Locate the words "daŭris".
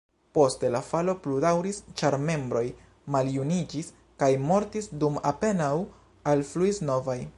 1.43-1.81